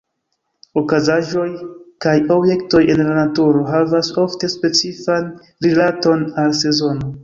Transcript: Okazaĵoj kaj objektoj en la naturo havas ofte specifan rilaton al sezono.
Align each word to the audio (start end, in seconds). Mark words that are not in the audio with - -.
Okazaĵoj 0.81 1.45
kaj 2.07 2.15
objektoj 2.37 2.83
en 2.95 3.03
la 3.11 3.15
naturo 3.21 3.63
havas 3.71 4.13
ofte 4.27 4.53
specifan 4.59 5.33
rilaton 5.69 6.31
al 6.47 6.63
sezono. 6.67 7.19